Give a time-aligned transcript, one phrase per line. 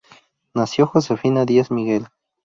[0.55, 2.07] Nacio Josefina Diaz Miguel